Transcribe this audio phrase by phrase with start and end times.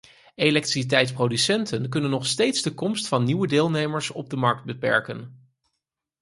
[0.35, 5.49] Elektriciteitsproducenten kunnen nog steeds de komst van nieuwe deelnemers op de markt beperken.